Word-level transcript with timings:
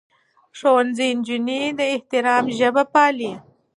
ښوونځی 0.57 1.09
نجونې 1.17 1.61
د 1.77 1.81
احترام 1.95 2.45
ژبه 2.57 2.83
پالي. 2.93 3.31